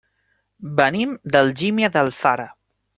Venim 0.79 1.13
d'Algímia 1.37 1.95
d'Alfara. 1.99 2.53